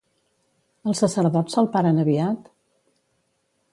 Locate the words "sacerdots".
1.03-1.57